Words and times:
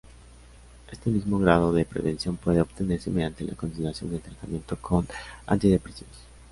Este 0.91 1.11
mismo 1.11 1.37
grado 1.37 1.71
de 1.73 1.85
prevención 1.85 2.35
puede 2.35 2.59
obtenerse 2.59 3.11
mediante 3.11 3.43
la 3.45 3.53
continuación 3.53 4.09
del 4.09 4.21
tratamiento 4.21 4.75
con 4.81 5.07
antidepresivos. 5.45 6.17